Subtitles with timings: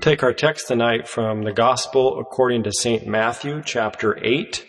[0.00, 3.06] Take our text tonight from the Gospel according to St.
[3.06, 4.64] Matthew, chapter 8.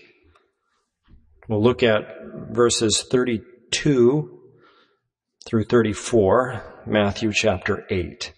[1.47, 2.01] We'll look at
[2.49, 4.41] verses 32
[5.45, 8.33] through 34, Matthew chapter 8.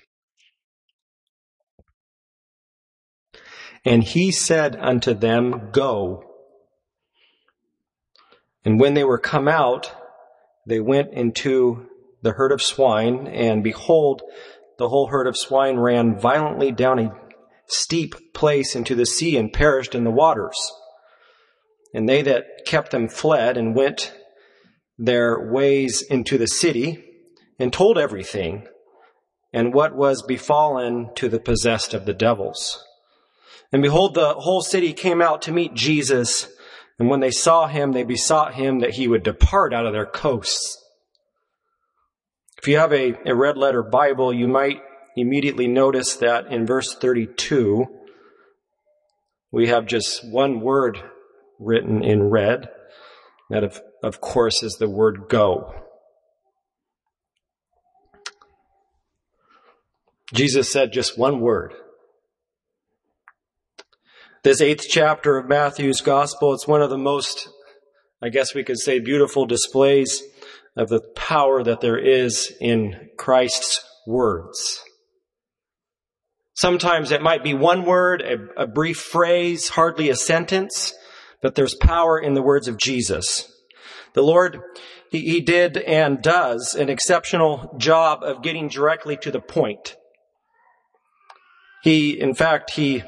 [3.83, 6.23] And he said unto them, Go.
[8.63, 9.91] And when they were come out,
[10.67, 11.87] they went into
[12.21, 14.21] the herd of swine, and behold,
[14.83, 17.15] the whole herd of swine ran violently down a
[17.67, 20.57] steep place into the sea and perished in the waters.
[21.93, 24.13] And they that kept them fled and went
[24.97, 27.01] their ways into the city
[27.57, 28.67] and told everything
[29.53, 32.83] and what was befallen to the possessed of the devils.
[33.71, 36.49] And behold, the whole city came out to meet Jesus.
[36.99, 40.05] And when they saw him, they besought him that he would depart out of their
[40.05, 40.77] coasts.
[42.63, 44.81] If you have a, a red letter Bible, you might
[45.17, 47.85] immediately notice that in verse 32,
[49.51, 50.97] we have just one word
[51.59, 52.69] written in red.
[53.49, 55.73] That, of, of course, is the word go.
[60.33, 61.73] Jesus said just one word.
[64.43, 67.49] This eighth chapter of Matthew's gospel, it's one of the most,
[68.21, 70.23] I guess we could say, beautiful displays
[70.75, 74.81] of the power that there is in Christ's words.
[76.55, 80.93] Sometimes it might be one word, a, a, brief phrase, hardly a sentence,
[81.41, 83.51] but there's power in the words of Jesus.
[84.13, 84.59] The Lord,
[85.09, 89.95] he, he did and does an exceptional job of getting directly to the point.
[91.81, 93.03] He, in fact, he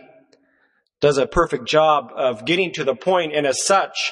[1.00, 4.12] does a perfect job of getting to the point and as such,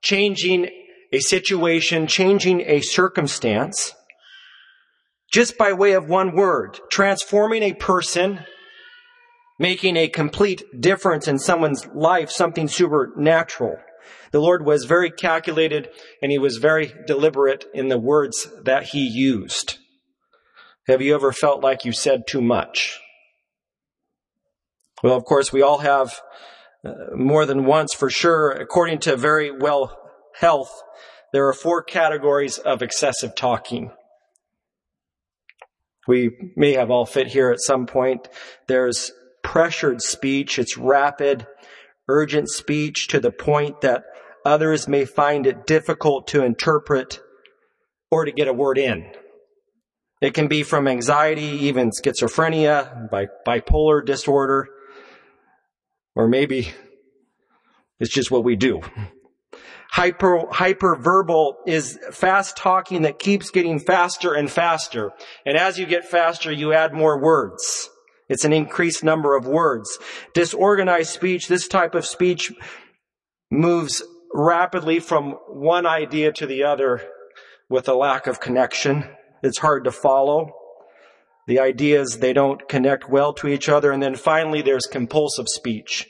[0.00, 0.68] changing
[1.12, 3.94] a situation, changing a circumstance,
[5.32, 8.40] just by way of one word, transforming a person,
[9.58, 13.76] making a complete difference in someone's life, something supernatural.
[14.32, 15.88] The Lord was very calculated
[16.22, 19.78] and he was very deliberate in the words that he used.
[20.86, 22.98] Have you ever felt like you said too much?
[25.02, 26.20] Well, of course, we all have
[26.84, 29.92] uh, more than once for sure, according to Verywell
[30.38, 30.82] health
[31.32, 33.92] there are four categories of excessive talking.
[36.08, 38.28] We may have all fit here at some point.
[38.66, 39.12] There's
[39.44, 40.58] pressured speech.
[40.58, 41.46] It's rapid,
[42.08, 44.02] urgent speech to the point that
[44.44, 47.20] others may find it difficult to interpret
[48.10, 49.12] or to get a word in.
[50.20, 53.08] It can be from anxiety, even schizophrenia,
[53.46, 54.68] bipolar disorder,
[56.16, 56.72] or maybe
[58.00, 58.82] it's just what we do.
[59.92, 65.12] Hyper, hyperverbal is fast talking that keeps getting faster and faster.
[65.44, 67.90] And as you get faster, you add more words.
[68.28, 69.98] It's an increased number of words.
[70.32, 72.52] Disorganized speech, this type of speech
[73.50, 74.02] moves
[74.32, 77.02] rapidly from one idea to the other
[77.68, 79.04] with a lack of connection.
[79.42, 80.52] It's hard to follow.
[81.48, 83.90] The ideas, they don't connect well to each other.
[83.90, 86.06] And then finally, there's compulsive speech.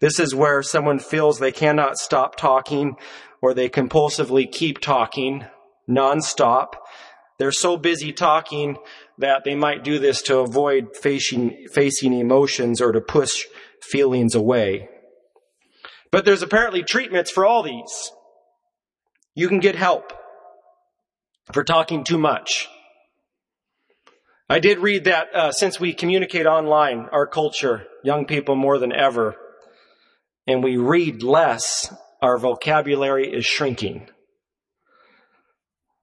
[0.00, 2.96] This is where someone feels they cannot stop talking
[3.42, 5.44] or they compulsively keep talking
[5.88, 6.74] nonstop.
[7.38, 8.78] They're so busy talking
[9.18, 13.44] that they might do this to avoid facing, facing emotions or to push
[13.82, 14.88] feelings away.
[16.10, 18.12] But there's apparently treatments for all these.
[19.34, 20.12] You can get help
[21.52, 22.68] for talking too much.
[24.48, 28.92] I did read that uh, since we communicate online, our culture, young people more than
[28.92, 29.36] ever,
[30.50, 34.08] and we read less, our vocabulary is shrinking.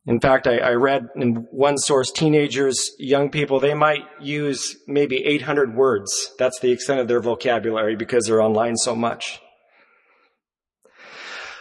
[0.06, 5.18] In fact, I, I, read in one source, teenagers, young people, they might use maybe
[5.26, 6.32] 800 words.
[6.40, 9.42] That's the extent of their vocabulary because they're online so much.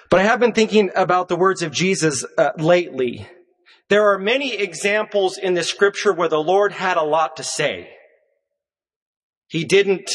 [0.08, 3.26] But I have been thinking about the words of Jesus uh, lately.
[3.88, 7.90] There are many examples in the scripture where the Lord had a lot to say.
[9.48, 10.08] He didn't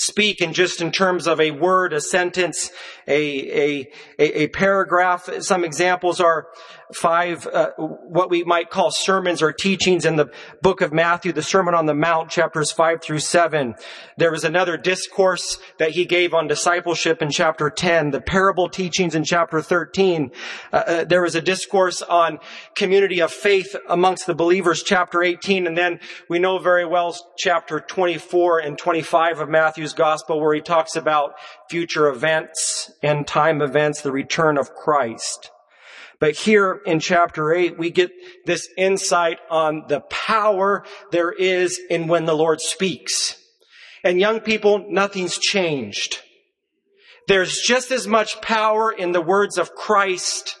[0.00, 2.70] speak in just in terms of a word, a sentence,
[3.06, 3.88] a, a,
[4.18, 5.28] a, paragraph.
[5.40, 6.48] Some examples are
[6.94, 10.30] five, uh, what we might call sermons or teachings in the
[10.62, 13.74] book of Matthew, the Sermon on the Mount, chapters five through seven.
[14.16, 19.14] There was another discourse that he gave on discipleship in chapter 10, the parable teachings
[19.14, 20.30] in chapter 13.
[20.72, 22.38] Uh, uh, there was a discourse on
[22.74, 27.80] community of faith amongst the believers, chapter 18, and then we know very well chapter
[27.80, 31.34] 24 and 25 of Matthew's gospel where he talks about
[31.68, 35.50] future events, and time events, the return of Christ.
[36.20, 38.12] But here in chapter 8, we get
[38.44, 43.36] this insight on the power there is in when the Lord speaks.
[44.04, 46.20] And young people, nothing's changed.
[47.26, 50.58] There's just as much power in the words of Christ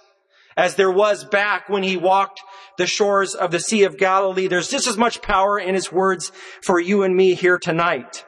[0.56, 2.40] as there was back when he walked
[2.78, 4.46] the shores of the Sea of Galilee.
[4.46, 8.24] There's just as much power in his words for you and me here tonight.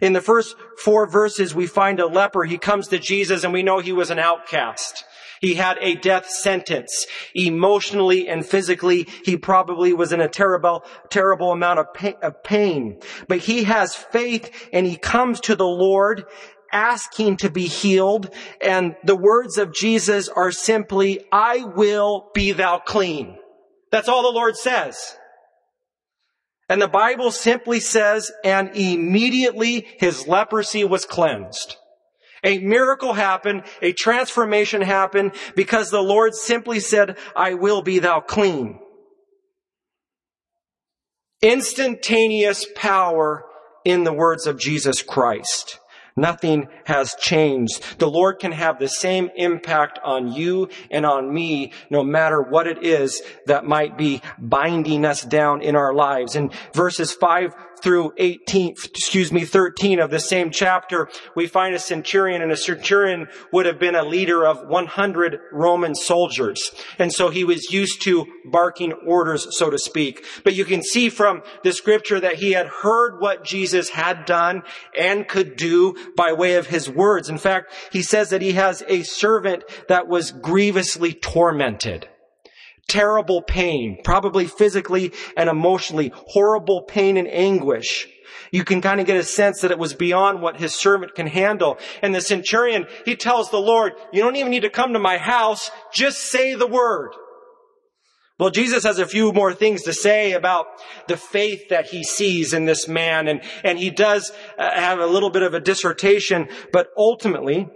[0.00, 2.44] In the first four verses, we find a leper.
[2.44, 5.04] He comes to Jesus and we know he was an outcast.
[5.44, 7.06] He had a death sentence.
[7.34, 12.98] Emotionally and physically, he probably was in a terrible, terrible amount of pain.
[13.28, 16.24] But he has faith and he comes to the Lord
[16.72, 18.34] asking to be healed.
[18.62, 23.36] And the words of Jesus are simply, I will be thou clean.
[23.92, 25.14] That's all the Lord says.
[26.70, 31.76] And the Bible simply says, and immediately his leprosy was cleansed.
[32.44, 38.20] A miracle happened, a transformation happened because the Lord simply said, I will be thou
[38.20, 38.78] clean.
[41.42, 43.44] Instantaneous power
[43.84, 45.78] in the words of Jesus Christ.
[46.16, 47.98] Nothing has changed.
[47.98, 52.68] The Lord can have the same impact on you and on me, no matter what
[52.68, 56.36] it is that might be binding us down in our lives.
[56.36, 57.52] In verses 5
[57.84, 62.56] through 18, excuse me, 13 of the same chapter, we find a centurion and a
[62.56, 66.72] centurion would have been a leader of 100 Roman soldiers.
[66.98, 70.24] And so he was used to barking orders, so to speak.
[70.44, 74.62] But you can see from the scripture that he had heard what Jesus had done
[74.98, 77.28] and could do by way of his words.
[77.28, 82.08] In fact, he says that he has a servant that was grievously tormented
[82.88, 88.08] terrible pain, probably physically and emotionally, horrible pain and anguish.
[88.50, 91.26] You can kind of get a sense that it was beyond what his servant can
[91.26, 91.78] handle.
[92.02, 95.18] And the centurion, he tells the Lord, you don't even need to come to my
[95.18, 97.10] house, just say the word.
[98.38, 100.66] Well, Jesus has a few more things to say about
[101.06, 105.06] the faith that he sees in this man, and, and he does uh, have a
[105.06, 107.68] little bit of a dissertation, but ultimately,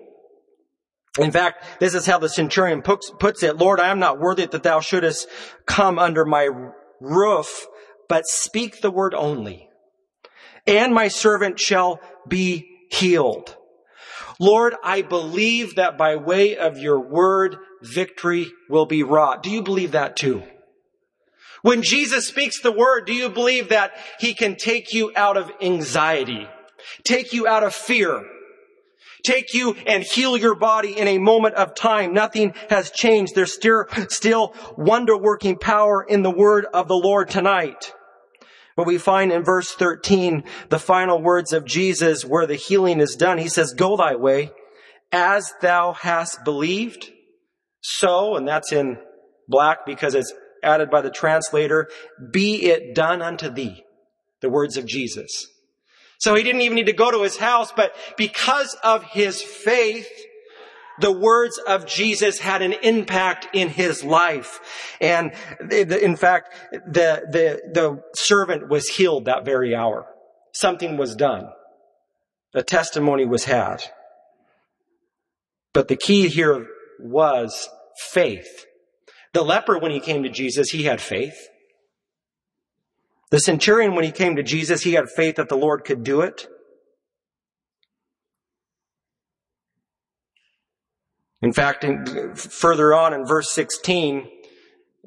[1.17, 4.63] in fact, this is how the centurion puts it, Lord, I am not worthy that
[4.63, 5.29] thou shouldest
[5.67, 6.49] come under my
[7.01, 7.67] roof,
[8.09, 9.69] but speak the word only.
[10.67, 13.57] And my servant shall be healed.
[14.39, 19.43] Lord, I believe that by way of your word, victory will be wrought.
[19.43, 20.43] Do you believe that too?
[21.63, 25.51] When Jesus speaks the word, do you believe that he can take you out of
[25.61, 26.47] anxiety,
[27.03, 28.25] take you out of fear,
[29.25, 32.13] take you and heal your body in a moment of time.
[32.13, 33.35] Nothing has changed.
[33.35, 37.93] There's still, still wonder working power in the word of the Lord tonight.
[38.77, 43.17] But we find in verse 13 the final words of Jesus where the healing is
[43.17, 43.39] done.
[43.39, 44.53] He says, go thy way
[45.11, 47.11] as thou hast believed.
[47.81, 48.99] So, and that's in
[49.49, 50.33] black because it's
[50.63, 51.89] added by the translator,
[52.31, 53.85] be it done unto thee.
[54.41, 55.49] The words of Jesus.
[56.19, 60.09] So he didn't even need to go to his house, but because of his faith,
[61.01, 64.61] the words of Jesus had an impact in his life.
[65.01, 65.33] And
[65.71, 70.07] in fact, the, the, the servant was healed that very hour.
[70.53, 71.49] Something was done.
[72.55, 73.85] A testimony was had.
[75.73, 76.67] But the key here
[76.99, 77.69] was
[78.11, 78.67] faith.
[79.35, 81.49] The leper, when he came to Jesus, he had faith.
[83.31, 86.23] The centurion, when he came to Jesus, he had faith that the Lord could do
[86.23, 86.47] it.
[91.43, 94.29] In fact, in, further on in verse 16,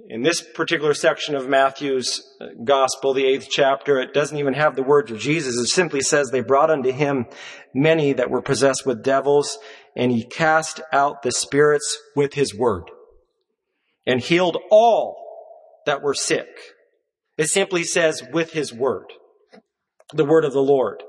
[0.08, 4.76] in this particular section of Matthew's uh, gospel, the eighth chapter, it doesn't even have
[4.76, 5.56] the words of Jesus.
[5.58, 7.26] It simply says, They brought unto him
[7.74, 9.58] many that were possessed with devils,
[9.96, 12.84] and he cast out the spirits with his word,
[14.06, 15.18] and healed all
[15.86, 16.48] that were sick
[17.38, 19.14] it simply says, with his word.
[20.14, 21.04] The word of the Lord.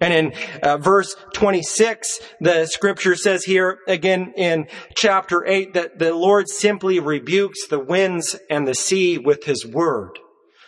[0.00, 0.32] And in
[0.62, 7.00] uh, verse 26, the scripture says here again in chapter 8 that the Lord simply
[7.00, 10.18] rebukes the winds and the sea with his word.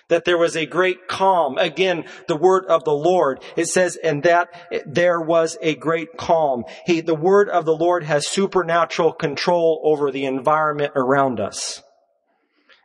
[0.09, 1.57] That there was a great calm.
[1.57, 3.43] Again, the word of the Lord.
[3.57, 4.49] It says, and that
[4.85, 6.65] there was a great calm.
[6.85, 11.83] He, the word of the Lord has supernatural control over the environment around us.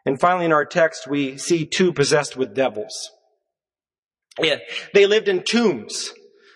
[0.07, 3.11] And finally, in our text, we see two possessed with devils.
[4.41, 4.59] Yeah,
[4.93, 6.13] they lived in tombs.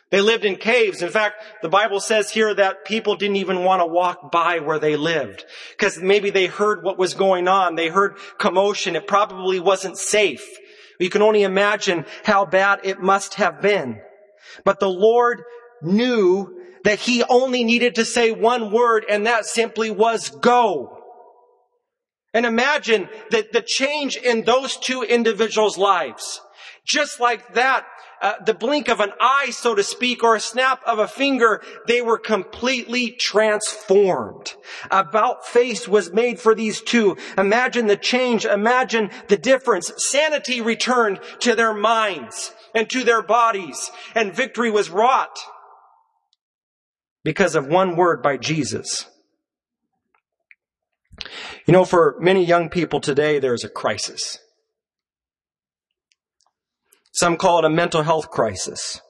[0.10, 1.02] They lived in caves.
[1.02, 4.80] In fact, the Bible says here that people didn't even want to walk by where
[4.80, 7.76] they lived because maybe they heard what was going on.
[7.76, 8.96] They heard commotion.
[8.96, 10.48] It probably wasn't safe.
[10.98, 14.00] You can only imagine how bad it must have been.
[14.64, 15.44] But the Lord
[15.82, 21.01] knew that he only needed to say one word and that simply was go.
[22.34, 26.42] And imagine that the change in those two individuals' lives.
[26.86, 27.86] Just like that,
[28.22, 31.62] uh, the blink of an eye, so to speak, or a snap of a finger,
[31.88, 34.54] they were completely transformed.
[34.92, 37.18] About face was made for these two.
[37.38, 38.46] Imagine the change.
[38.46, 39.92] Imagine the difference.
[39.98, 45.38] Sanity returned to their minds and to their bodies, and victory was wrought
[47.24, 49.08] because of one word by Jesus.
[51.66, 54.40] You know, for many young people today, there's a crisis.
[57.14, 59.02] Some call it a mental health crisis.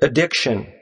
[0.00, 0.72] Addiction.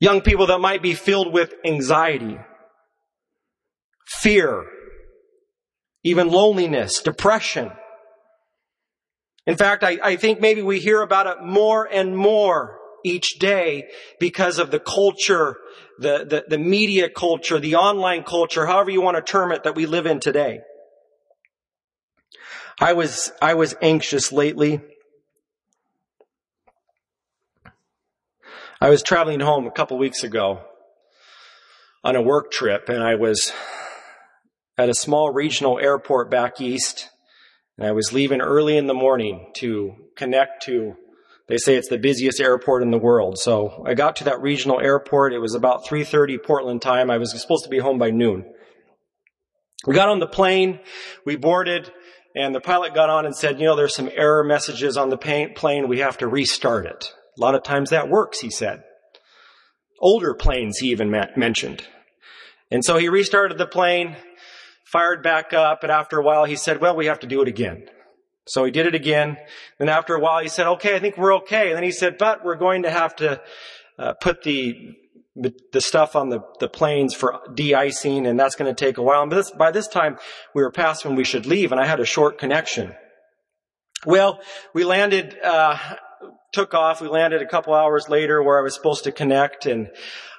[0.00, 2.38] Young people that might be filled with anxiety,
[4.06, 4.64] fear,
[6.04, 7.72] even loneliness, depression.
[9.46, 13.88] In fact, I, I, think maybe we hear about it more and more each day
[14.18, 15.56] because of the culture,
[15.98, 19.74] the, the, the media culture, the online culture, however you want to term it, that
[19.74, 20.60] we live in today.
[22.80, 24.80] I was, I was anxious lately.
[28.80, 30.60] I was traveling home a couple weeks ago
[32.04, 33.52] on a work trip and I was
[34.76, 37.10] at a small regional airport back east
[37.76, 40.94] and I was leaving early in the morning to connect to
[41.48, 43.38] they say it's the busiest airport in the world.
[43.38, 45.32] So I got to that regional airport.
[45.32, 47.10] It was about 3:30 Portland time.
[47.10, 48.44] I was supposed to be home by noon.
[49.86, 50.80] We got on the plane,
[51.24, 51.90] we boarded,
[52.34, 55.16] and the pilot got on and said, you know, there's some error messages on the
[55.16, 55.88] plane.
[55.88, 57.12] We have to restart it.
[57.38, 58.82] A lot of times that works, he said.
[60.00, 61.84] Older planes, he even mentioned.
[62.70, 64.16] And so he restarted the plane,
[64.84, 67.48] fired back up, and after a while he said, well, we have to do it
[67.48, 67.88] again.
[68.48, 69.36] So he did it again.
[69.78, 71.68] Then after a while he said, okay, I think we're okay.
[71.68, 73.40] And then he said, but we're going to have to
[73.98, 74.94] uh, put the
[75.70, 79.22] the stuff on the, the planes for de-icing and that's going to take a while.
[79.22, 80.18] And this, by this time
[80.52, 82.92] we were past when we should leave and I had a short connection.
[84.04, 84.40] Well,
[84.74, 85.78] we landed, uh,
[86.52, 87.00] took off.
[87.00, 89.90] We landed a couple hours later where I was supposed to connect and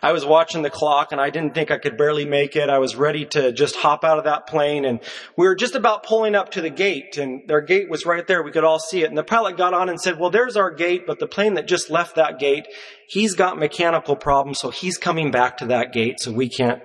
[0.02, 2.70] I was watching the clock and I didn't think I could barely make it.
[2.70, 5.02] I was ready to just hop out of that plane and
[5.38, 8.42] we were just about pulling up to the gate and their gate was right there.
[8.42, 9.10] We could all see it.
[9.10, 11.68] And the pilot got on and said, well, there's our gate, but the plane that
[11.68, 12.68] just left that gate,
[13.08, 14.60] he's got mechanical problems.
[14.60, 16.20] So he's coming back to that gate.
[16.20, 16.82] So we can't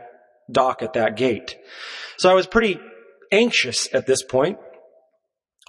[0.50, 1.56] dock at that gate.
[2.18, 2.78] So I was pretty
[3.32, 4.58] anxious at this point.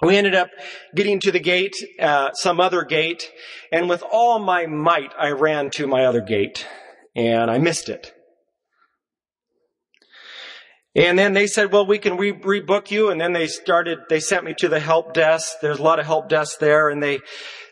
[0.02, 0.50] We ended up
[0.94, 3.30] getting to the gate, uh, some other gate,
[3.72, 6.66] and with all my might, I ran to my other gate,
[7.14, 8.12] and I missed it.
[10.96, 13.10] And then they said, well, we can re- rebook you.
[13.10, 15.56] And then they started, they sent me to the help desk.
[15.60, 16.88] There's a lot of help desks there.
[16.88, 17.20] And they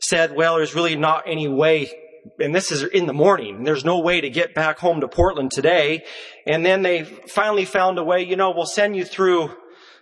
[0.02, 1.90] said, well, there's really not any way.
[2.38, 3.64] And this is in the morning.
[3.64, 6.04] There's no way to get back home to Portland today.
[6.46, 9.54] And then they finally found a way, you know, we'll send you through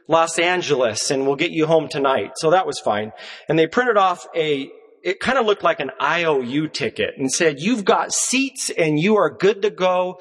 [0.08, 2.32] Los Angeles and we'll get you home tonight.
[2.36, 3.12] So that was fine.
[3.48, 4.70] And they printed off a,
[5.02, 9.16] it kind of looked like an IOU ticket and said, you've got seats and you
[9.16, 10.20] are good to go.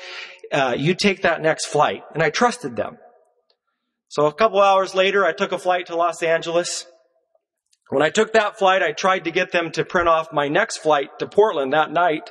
[0.52, 2.04] Uh, you take that next flight.
[2.14, 2.98] And I trusted them.
[4.10, 6.86] So a couple hours later, I took a flight to Los Angeles.
[7.90, 10.78] When I took that flight, I tried to get them to print off my next
[10.78, 12.30] flight to Portland that night.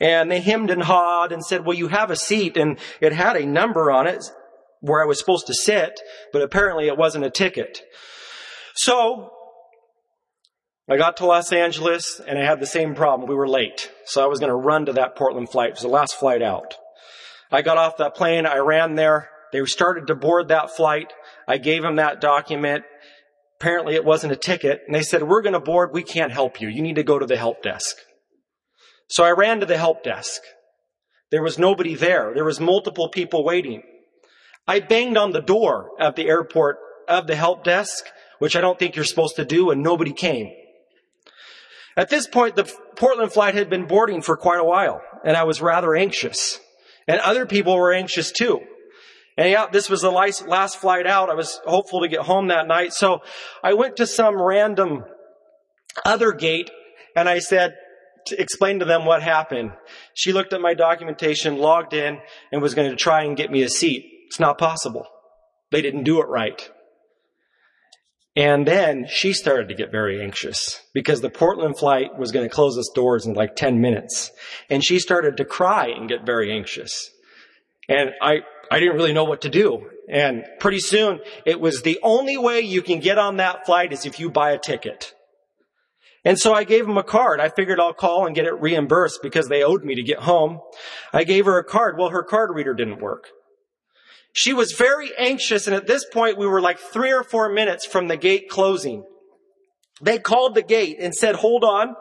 [0.00, 2.56] And they hemmed and hawed and said, well, you have a seat.
[2.56, 4.30] And it had a number on it
[4.80, 6.00] where I was supposed to sit,
[6.32, 7.82] but apparently it wasn't a ticket.
[8.74, 9.32] So,
[10.90, 13.28] I got to Los Angeles and I had the same problem.
[13.28, 13.90] We were late.
[14.06, 15.70] So I was going to run to that Portland flight.
[15.70, 16.76] It was the last flight out.
[17.50, 18.46] I got off that plane.
[18.46, 19.28] I ran there.
[19.52, 21.12] They started to board that flight.
[21.46, 22.84] I gave them that document.
[23.60, 24.82] Apparently it wasn't a ticket.
[24.86, 25.90] And they said, we're going to board.
[25.92, 26.68] We can't help you.
[26.68, 27.96] You need to go to the help desk.
[29.10, 30.40] So I ran to the help desk.
[31.30, 32.32] There was nobody there.
[32.34, 33.82] There was multiple people waiting.
[34.68, 36.76] I banged on the door at the airport
[37.08, 38.04] of the help desk,
[38.38, 40.52] which I don't think you're supposed to do, and nobody came.
[41.96, 45.44] At this point, the Portland flight had been boarding for quite a while, and I
[45.44, 46.60] was rather anxious.
[47.08, 48.60] And other people were anxious too.
[49.38, 51.30] And yeah, this was the last flight out.
[51.30, 52.92] I was hopeful to get home that night.
[52.92, 53.22] So
[53.64, 55.04] I went to some random
[56.04, 56.70] other gate
[57.16, 57.74] and I said,
[58.26, 59.72] to explain to them what happened.
[60.12, 62.18] She looked at my documentation, logged in,
[62.52, 64.17] and was going to try and get me a seat.
[64.28, 65.06] It's not possible.
[65.70, 66.70] They didn't do it right.
[68.36, 72.54] And then she started to get very anxious because the Portland flight was going to
[72.54, 74.30] close its doors in like 10 minutes.
[74.70, 77.10] And she started to cry and get very anxious.
[77.88, 79.90] And I, I didn't really know what to do.
[80.08, 84.06] And pretty soon it was the only way you can get on that flight is
[84.06, 85.14] if you buy a ticket.
[86.24, 87.40] And so I gave him a card.
[87.40, 90.60] I figured I'll call and get it reimbursed because they owed me to get home.
[91.12, 91.96] I gave her a card.
[91.98, 93.30] Well, her card reader didn't work.
[94.32, 97.86] She was very anxious, and at this point, we were like three or four minutes
[97.86, 99.04] from the gate closing.
[100.00, 101.96] They called the gate and said, hold on.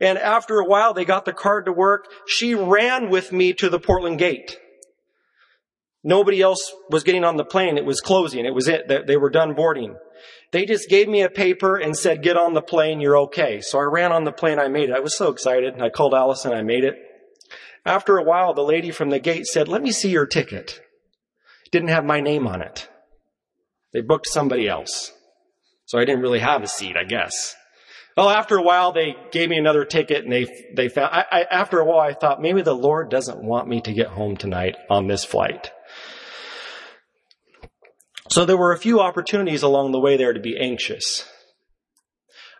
[0.00, 2.06] And after a while, they got the card to work.
[2.26, 4.56] She ran with me to the Portland gate.
[6.02, 7.76] Nobody else was getting on the plane.
[7.76, 8.46] It was closing.
[8.46, 8.88] It was it.
[9.06, 9.96] They were done boarding.
[10.52, 13.02] They just gave me a paper and said, get on the plane.
[13.02, 13.60] You're okay.
[13.60, 14.58] So I ran on the plane.
[14.58, 14.96] I made it.
[14.96, 15.74] I was so excited.
[15.74, 16.54] And I called Allison.
[16.54, 16.94] I made it.
[17.84, 20.80] After a while, the lady from the gate said, let me see your ticket.
[21.72, 22.88] Didn't have my name on it.
[23.92, 25.12] They booked somebody else.
[25.86, 27.54] So I didn't really have a seat, I guess.
[28.16, 31.42] Well, after a while, they gave me another ticket and they, they found, I, I,
[31.50, 34.76] after a while, I thought maybe the Lord doesn't want me to get home tonight
[34.88, 35.70] on this flight.
[38.28, 41.28] So there were a few opportunities along the way there to be anxious.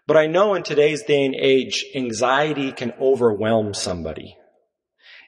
[0.07, 4.37] But I know in today's day and age, anxiety can overwhelm somebody.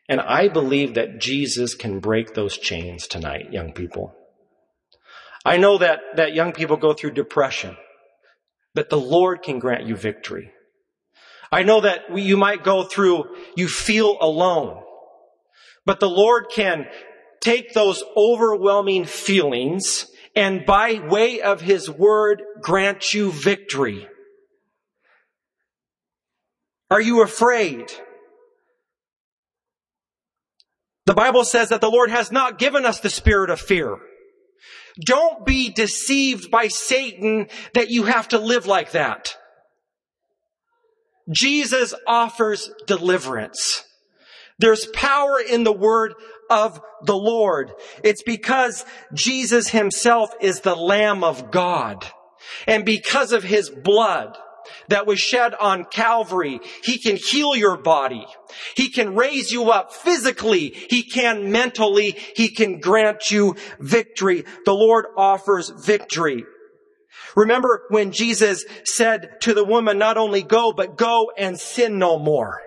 [0.08, 4.14] And I believe that Jesus can break those chains tonight, young people.
[5.44, 7.76] I know that, that young people go through depression,
[8.74, 10.52] but the Lord can grant you victory.
[11.50, 13.24] I know that you might go through,
[13.56, 14.82] you feel alone,
[15.84, 16.86] but the Lord can
[17.40, 24.08] take those overwhelming feelings and by way of his word grant you victory.
[26.90, 27.92] Are you afraid?
[31.06, 33.98] The Bible says that the Lord has not given us the spirit of fear.
[35.04, 39.36] Don't be deceived by Satan that you have to live like that.
[41.30, 43.84] Jesus offers deliverance.
[44.58, 46.14] There's power in the word
[46.50, 47.72] of the Lord.
[48.04, 52.06] It's because Jesus himself is the Lamb of God.
[52.66, 54.36] And because of his blood
[54.88, 58.26] that was shed on Calvary, he can heal your body.
[58.76, 60.70] He can raise you up physically.
[60.90, 62.16] He can mentally.
[62.36, 64.44] He can grant you victory.
[64.64, 66.44] The Lord offers victory.
[67.34, 72.18] Remember when Jesus said to the woman, not only go, but go and sin no
[72.18, 72.60] more.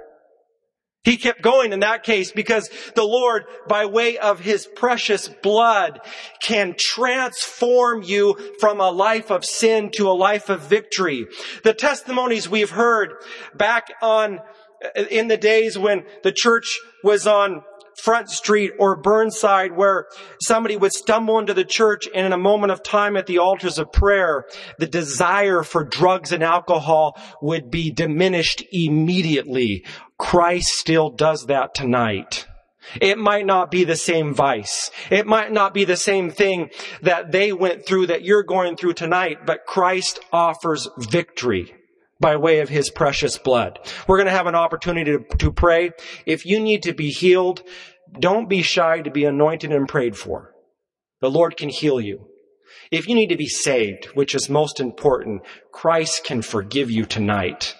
[1.06, 6.02] He kept going in that case because the Lord, by way of His precious blood,
[6.42, 11.28] can transform you from a life of sin to a life of victory.
[11.64, 13.14] The testimonies we've heard
[13.54, 14.40] back on,
[14.84, 17.64] uh, in the days when the church was on
[17.98, 20.08] Front Street or Burnside where
[20.42, 23.80] somebody would stumble into the church and in a moment of time at the altars
[23.80, 24.46] of prayer,
[24.80, 29.86] the desire for drugs and alcohol would be diminished immediately.
[30.18, 32.48] Christ still does that tonight.
[33.02, 34.92] It might not be the same vice.
[35.10, 36.70] It might not be the same thing
[37.02, 41.74] that they went through that you're going through tonight, but Christ offers victory
[42.20, 43.80] by way of his precious blood.
[44.08, 45.92] We're going to have an opportunity to, to pray.
[46.26, 47.62] If you need to be healed,
[48.20, 50.54] don't be shy to be anointed and prayed for.
[51.22, 52.28] The Lord can heal you.
[52.92, 57.76] If you need to be saved, which is most important, Christ can forgive you tonight.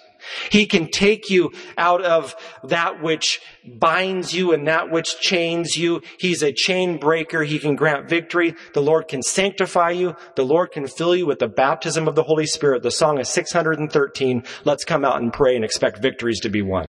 [0.50, 2.34] He can take you out of
[2.64, 6.02] that which binds you and that which chains you.
[6.18, 7.42] He's a chain breaker.
[7.42, 8.54] He can grant victory.
[8.74, 10.16] The Lord can sanctify you.
[10.36, 12.82] The Lord can fill you with the baptism of the Holy Spirit.
[12.82, 14.42] The song is 613.
[14.64, 16.86] Let's come out and pray and expect victories to be won.